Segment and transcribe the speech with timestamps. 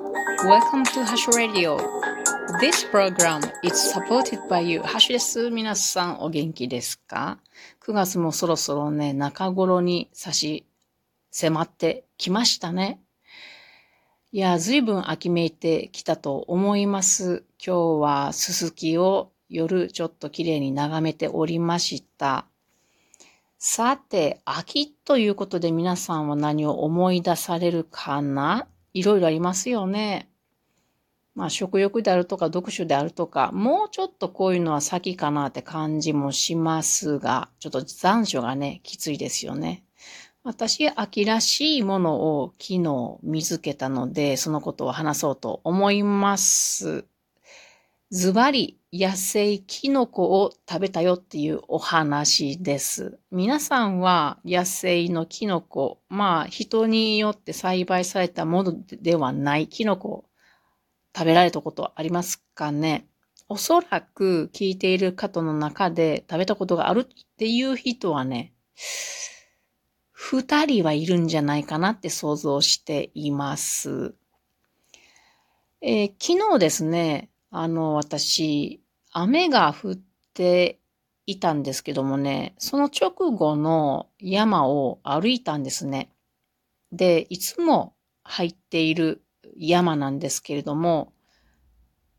[0.00, 1.76] Welcome to Hash Radio.
[2.58, 4.80] This program is supported by you.
[4.80, 5.50] ハッシュです。
[5.50, 7.38] 皆さんお元気ですか
[7.84, 10.64] ?9 月もそろそろね、中頃に差し
[11.30, 13.00] 迫ってきましたね。
[14.32, 17.44] いや、ずいぶん秋めいてきたと思います。
[17.64, 22.46] 今日はすすきを夜ちょっと綺麗に眺めておりました。
[23.58, 30.30] さて、秋ということで皆さんは何を思い出されるかないろいろありますよね。
[31.34, 39.84] まあ、食欲であるとか読書であるとか、もうちょっとこういうのは先かなって感じもしますが、ちょっと残暑がね、きついですよね。
[40.42, 47.04] 私、秋らしいものを昨日見つけたので、そのことを話そうと思います。
[48.12, 53.20] ズバリ野生キノコを食べたよっていうお話です。
[53.30, 60.24] 皆さんは野生のキノコ、まあ人によって栽培されたものではないキノコ
[61.16, 63.06] 食べられたことありますかね？
[63.48, 68.52] おそらく聞いている方の中で食べたことがあるっていう人はね、
[70.10, 74.16] 二人はいるんじゃないかなって想像しています。
[75.80, 78.80] えー、昨日ですね、あの、私、
[79.12, 79.96] 雨が降っ
[80.34, 80.80] て
[81.26, 86.12] いたんですけどもね、その直後の山を歩いたんですね。
[86.92, 89.22] で、いつも入っている
[89.56, 91.12] 山なんですけれども、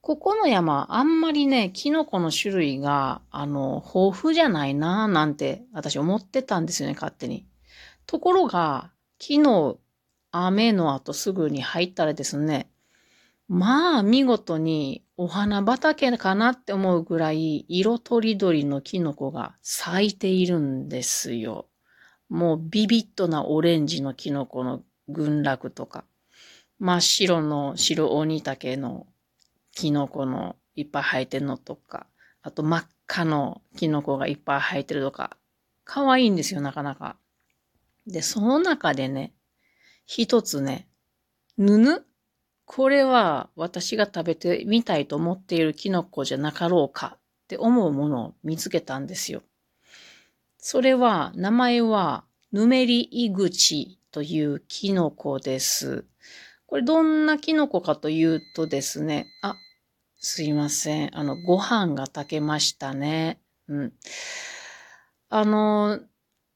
[0.00, 7.44] ここの山、あんまりね、キノコの種類が、あの、豊富じゃないなぁなんて、私思ってたんですよね、勝手に。
[8.06, 9.78] ところが、昨日、
[10.30, 12.70] 雨の後すぐに入ったらですね、
[13.48, 21.68] まあ、見事にお花畑かなって思うぐらい色とりどりのキノコが咲いているんですよ。
[22.28, 26.04] もうビビッドなオレンジのキノコの群落とか、
[26.80, 29.06] 真っ白の白鬼竹の
[29.72, 32.06] キノコのいっぱい生えてるのとか、
[32.42, 35.36] あと真っ赤のキノコがいっぱい生えてるとか、
[35.84, 37.16] 可愛いんですよ、なかなか。
[38.08, 39.32] で、その中でね、
[40.04, 40.88] 一つね、
[41.56, 42.04] ぬぬ
[42.66, 47.18] これは私が食べてみたいと思っているキノコじゃなかろうかっ
[47.48, 49.42] て思うものを見つけたんですよ。
[50.58, 56.04] それは、名前は、ヌメリイグチというキノコです。
[56.66, 59.54] これどんなキノコかというとですね、あ、
[60.18, 61.16] すいません。
[61.16, 63.40] あの、ご飯が炊けましたね。
[63.68, 63.92] うん。
[65.28, 66.00] あの、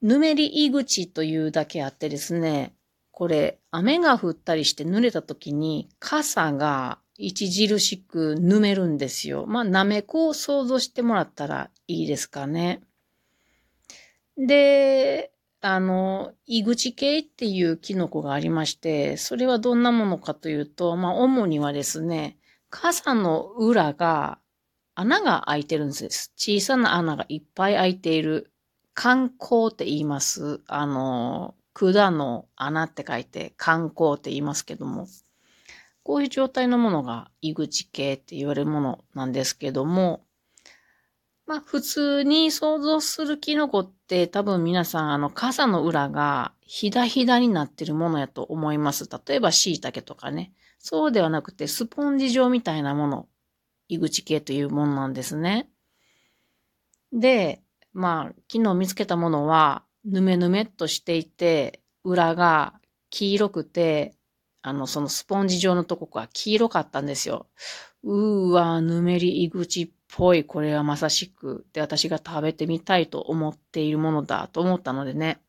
[0.02, 2.74] ヌメリイグチというだけあってですね、
[3.20, 9.44] これ、雨が降ったりして濡れた時に、傘が著しくぬめるんですよ。
[9.46, 12.80] まあ、なめこを想像してもらったらいいですかね。
[14.38, 22.38] で、あの、イグチ系っていうキノコがありまして、それはどんなものかというと、まあ、主にはですね、
[22.70, 24.38] 傘の裏が
[24.94, 26.32] 穴が開いてるんです。
[26.36, 28.50] 小さな穴がいっぱい開いている。
[28.94, 30.62] 観光って言います。
[30.66, 35.06] あの、管の穴って書いて観光って言いますけども、
[36.02, 40.24] こういう状態のものが井口系って言われるものなんですけども、
[41.46, 49.08] まあ普通に想像するキノコって多分皆さんあの傘の裏がひだひだになってるものやと思います。
[49.26, 50.52] 例えば椎茸とかね。
[50.78, 53.28] そうではなくてスポンジ状みたいなもの、
[53.88, 55.68] 井口系というものなんですね。
[57.12, 57.60] で、
[57.92, 62.80] まあ昨日見つけたものはぬめぬめっとしていて、裏が
[63.10, 64.14] 黄色くて、
[64.62, 67.46] あの、そのスポンジ状のとこが黄色かったんですよ。
[68.02, 70.44] うーわ、ぬめり入口っぽい。
[70.44, 71.66] これはまさしく。
[71.72, 75.40] で、私が食べてみたいと思っているものだと思ったのでね。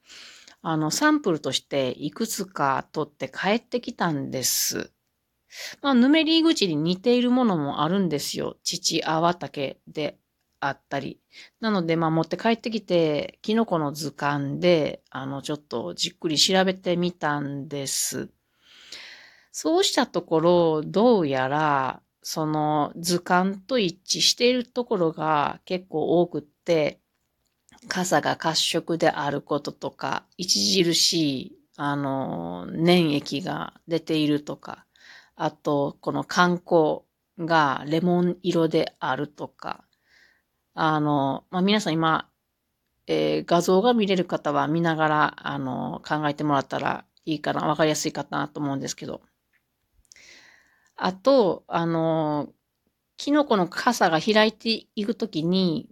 [0.61, 4.91] あの、サンプルとしていくつか取って帰ってきたんです。
[5.81, 8.57] まあ、ぬめり口に似ているものもあるんですよ。
[8.63, 10.17] 父泡竹で
[10.61, 11.19] あったり。
[11.59, 18.29] なので、まあ持って帰ってきて、キノコの図鑑で、あの、ちょっとじっくり調べてみたんです。
[19.51, 27.01] そうしたところ、どうやら、その図鑑と一致しているところが結構多くって、
[27.87, 34.85] 傘が褐色であることとか、著しい、あの、粘液が出ているとか、
[35.35, 36.99] あと、この観光
[37.39, 39.83] がレモン色であるとか、
[40.73, 42.29] あの、まあ、皆さん今、
[43.07, 49.21] えー、画像が見れる方は見ながら、あの、考えてもらったらいいかな、わかりやすいかなと思うんですけど。
[50.95, 52.49] あと、あの、
[53.17, 55.89] キノコの傘が開いていくときに、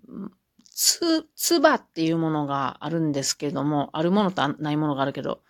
[0.63, 5.41] つ、つばっていうものがあるんですけれども、あるものとないものがあるけど、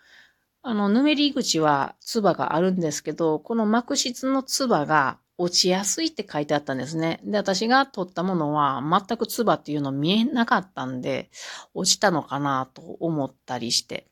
[0.62, 7.18] あの、ぬめり口は唾があるんですけど、この膜質の唾が落ちやすいって書いてあったんですね。
[7.24, 11.30] で、私が取ったものは全く唾っていうの見えなかったんで、
[11.72, 14.06] 落ちたのかなと思ったりして。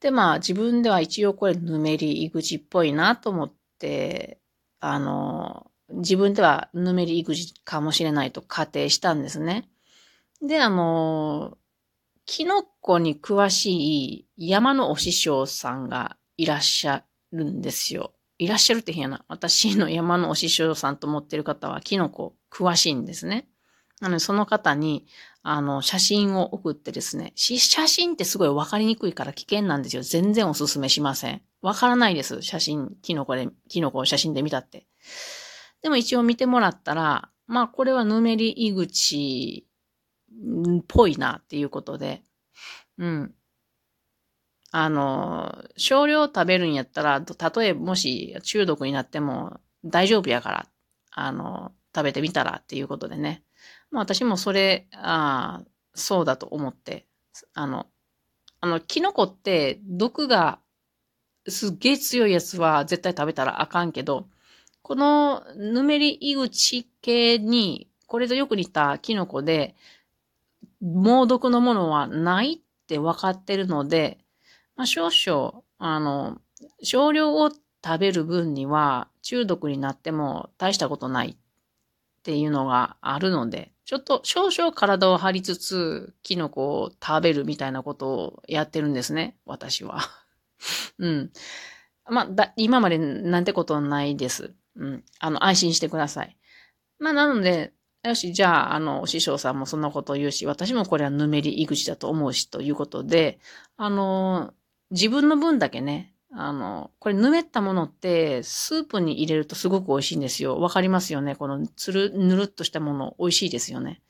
[0.00, 4.40] で、まあ自分では一応これぬめり井口っぽいなと思って、
[4.80, 9.68] あの、自分ではぬめり井口かもしれないと仮定したんですね。
[10.42, 11.56] で、あの、
[12.26, 18.12] キノコに詳しい山のお師匠さんがいらっしゃるんですよ。
[18.40, 19.22] いらっしゃるって変やな。
[19.28, 23.46] 私の山のお師匠さんと思ってる方はキノコ詳しいんですね。
[24.00, 25.06] なので、その方に、
[25.42, 30.02] あの、写真を送ってですね、写真ってすごいわかりにくいから危険なんですよ。
[30.02, 31.42] 全然おすすめしません。
[31.60, 32.40] わからないです。
[32.40, 34.86] 写真、キノコで、キノコを写真で見たって。
[35.82, 39.66] でも一応見てもらったら、まあこれはぬめり井口
[40.32, 42.22] っぽいなっていうことで、
[42.96, 43.34] うん。
[44.72, 50.66] あの、少量食べるんやったら、たとえもし中毒になっても大丈夫やから、
[51.12, 53.42] あの、食べてみたらっていうことでね。
[53.90, 55.62] まあ私もそれ、あ
[55.94, 57.06] そうだと思って、
[57.54, 57.86] あの、
[58.60, 60.60] あの、キノコって毒が
[61.48, 64.28] すっげえ強いやつは絶対食べたらあかんけど、
[64.82, 69.74] このぬめり井口系にこれとよく似たキノコで
[70.80, 74.18] 猛毒のものはないって分かってるので、
[74.80, 76.38] まあ、少々、あの、
[76.82, 81.36] 少量を食べる分には中毒になっても大したことないっ
[82.22, 89.98] ていうのがあるので、ちょっと少々体を張りつつ、キノコを食べるみたいなことをやってるんですね、私は。
[90.98, 91.30] うん。
[92.08, 94.54] まあ、だ、今までなんてことないです。
[94.76, 95.04] うん。
[95.18, 96.38] あの、安心してください。
[96.98, 103.38] まあ、なので、よし、じゃあ、あの、師匠さんもそんなことを言うし、私もこれはぬめり井口だと思うし、ということで、
[103.76, 104.54] あの、
[104.90, 110.58] 自分の分だけね、あの、これぬめったものってスープに入れるとすごく美味しいんですよ。
[110.60, 111.36] わかりますよね？
[111.36, 114.00] このつる、ぬるっとしたもの美味しいですよね。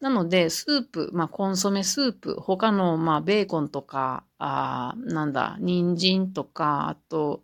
[0.00, 7.42] なので、スープ、まあ、コンソメスープ、他の、まあ、ベーコンとか、あなんだ、人参とか、あと、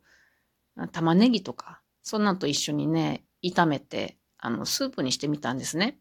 [0.93, 5.99] 玉ねぎとか、そんなんと一緒にね、炒めて、あの、スープにしてみたんですね。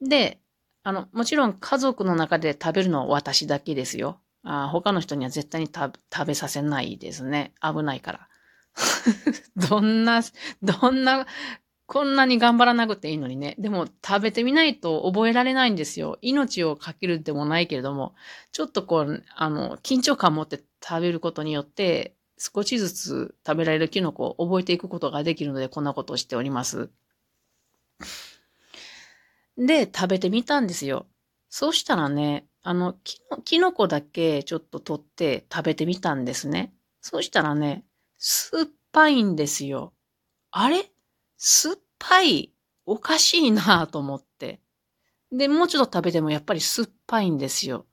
[0.00, 0.40] で、
[0.84, 4.20] あの、もちろん家族の中で食べるのは私だけですよ。
[4.50, 5.92] あ他の人には絶対に食
[6.26, 7.52] べさせないですね。
[7.60, 8.28] 危ないから。
[9.68, 10.22] どんな、
[10.62, 11.26] どんな、
[11.86, 13.56] こんなに頑張らなくていいのにね。
[13.58, 16.16] でも食べてみないと覚えられないんですよ。
[16.22, 18.14] 命をかけるでもないけれども、
[18.52, 26.90] ちょっとこう、あの、緊張感持って食べることによって、少しずつ食べられるキノコを覚えていくことができるので、こんなことをしております。
[29.58, 31.06] で、食べてみたんですよ。
[31.50, 36.74] そうしたらね、あの、きの、キノコだけちょっと取って食べてみたんですね。
[37.00, 37.86] そうしたらね、
[38.18, 39.94] 酸っぱいんですよ。
[40.50, 40.92] あれ？
[41.38, 42.52] 酸っぱい
[42.84, 44.60] おかしいなぁと思って。
[45.32, 47.86] で、もうちょっと食べてもやっぱり酸っぱいんですよ。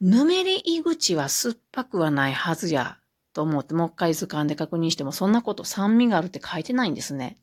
[0.00, 2.98] ぬめり井口は酸っぱくはないはずや、
[3.32, 7.36] と思って、もう一回図鑑で確認しても、そんなこと酸味があるって書いてないんですね。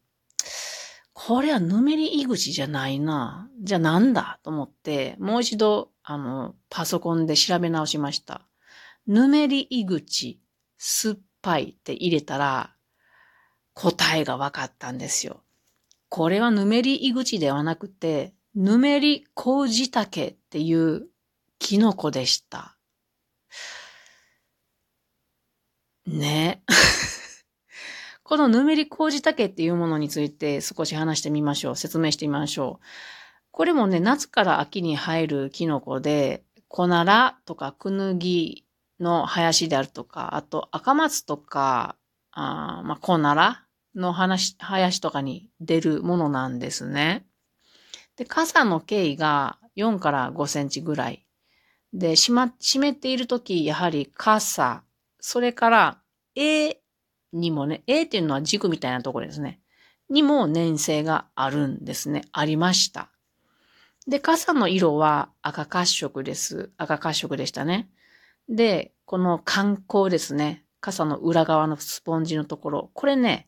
[1.22, 3.50] これはぬめり井口じゃないな。
[3.62, 4.40] じゃあなんだ？
[4.42, 8.48] と思って、もう一度、あの、パソコンで調べ直しました。
[9.06, 10.40] ぬめり井口、
[10.78, 12.74] 酸っぱいって入れたら、
[13.74, 15.44] 答えが分かったんですよ。
[16.08, 21.08] これはぬめり井口ではなくて、ぬめり麹竹っていう
[21.60, 22.78] キノコでした。
[26.08, 26.64] ね。
[28.30, 31.76] このぬめり麹竹っていうものについて少し話してみましょう。
[31.76, 32.86] 説明してみましょう。
[33.50, 38.68] これもね、夏から秋に生えるキノコで、コナラとかクヌギ
[39.00, 41.96] の林であるとか、あと赤松とか、
[42.30, 47.26] あまあ、コナラの林とかに出るものなんですね。
[48.16, 51.26] で、傘の径が4から5センチぐらい。
[51.94, 54.84] で、しま、湿っているとき、やはり傘、
[55.20, 55.98] それから
[56.36, 56.80] A
[57.34, 59.60] にもね、A っていうのは軸みたいなところですね。
[60.10, 62.24] にも粘性があるんですね。
[62.32, 63.10] ありました。
[64.08, 66.72] で、傘の色は赤褐色です。
[66.78, 67.90] 赤褐色でしたね。
[68.48, 70.66] で、この観光ですね。
[70.82, 72.92] 傘の裏側のスポンジのところ。
[72.94, 73.48] これね、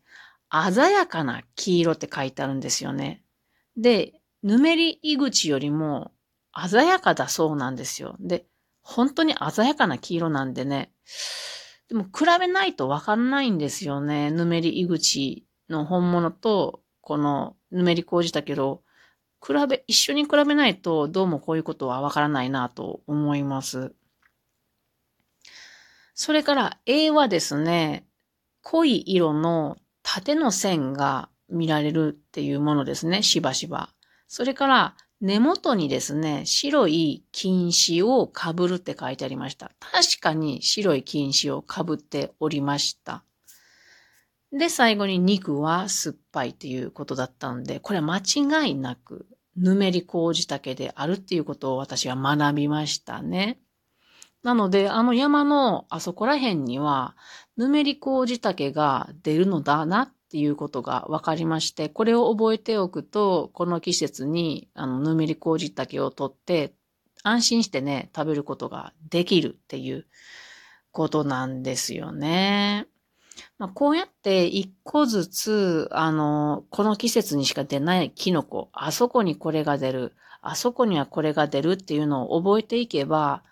[0.52, 3.24] 鮮やかな黄色って書いてあるんですよね。
[3.78, 6.12] で、ぬめり井口よりも
[6.70, 8.16] 鮮やかだそうなんですよ。
[8.20, 8.46] で、
[8.82, 10.92] 本当に鮮やかな黄色なんでね、
[11.92, 14.32] でも比べないとわかんないんですよね。
[14.32, 18.82] ぬめり井口の本物と、このぬめり工事だけど、
[19.46, 23.94] 比べ、一緒に比べないとどうもこういうことはわからないなと思います。
[26.14, 28.08] それから A はですね、
[28.62, 33.90] 濃い色の縦の線が見られるっていうものですね、しばしば。
[34.30, 39.72] それから根元にですね、白い金糸をかぶるって書いてありました。
[39.80, 43.24] 確かに白い金糸をかぶっておりました。
[44.52, 53.60] で、最後に肉は酸っぱいっていうことだったんで、これは間違いなく、ぬめり麹竹であるっていうことを私は学びましたね。
[54.42, 57.16] なので、あの山のあそこら辺には、
[57.58, 66.74] ぬめり麹竹が出るのだなっっていうことが分かりまして、これを覚えておくと、この季節に、あの、ぬめり麹竹を取って、
[67.22, 70.06] 安心してね、食べることができるっていう
[70.94, 72.88] ことなんですよね。
[73.58, 83.44] まあ、こうやって一個ずつ、あの、この季節にしか出ないキノコ、あそこにこれが出る、あそこにはこれが出るっていうのを覚えていけば、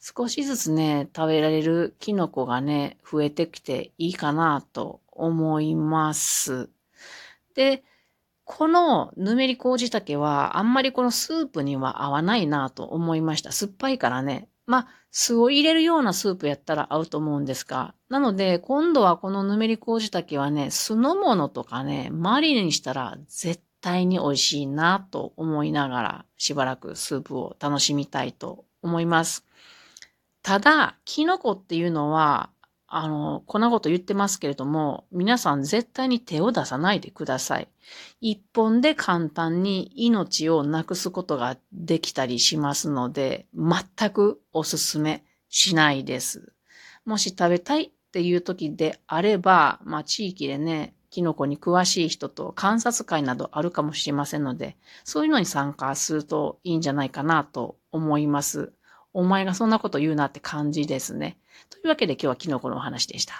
[0.00, 6.70] 少しずつね、食べられるキノコがね、増えてきていいかなと思います。
[7.54, 7.82] で、
[8.44, 13.52] このぬめり麹竹はあんまりこのスープには合わないなと思いました。
[13.52, 14.48] 酸っぱいからね。
[14.66, 17.94] まあ、酢を入れるようなスープやったら合うと思うんですが。
[18.08, 29.44] なので、今度はこのぬめり麹炊はね、酢の物とかね、マリネにしたら絶対に美味しいなと思いながら、しばらくスープを楽しみたいと思います。
[30.48, 32.48] ただ、キノコっていうのは、
[32.86, 37.68] あの、こんなこと言ってますけれども、皆さん絶対に手を出さないでください。
[38.22, 46.54] 一本で簡単に命をなくすことができたりしますので、全くおすすめしないです。
[47.04, 58.72] もし食べたいっていう時であれば、まあ地域でね、キノコに詳しい人と観察会などあるかもしれませんので、そういうのに参加するといいんじゃないかなと思います。
[59.12, 61.38] お前がそんなこと言うなって感じですね。
[61.70, 63.34] というわけで今日はキノコのお話でした。